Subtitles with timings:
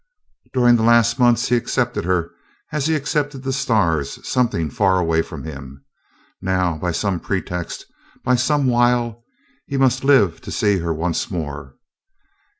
[0.51, 2.31] During the last months he accepted her
[2.71, 5.85] as he accepted the stars something far away from him.
[6.41, 7.85] Now, by some pretext,
[8.23, 9.23] by some wile,
[9.67, 11.75] he must live to see her once more.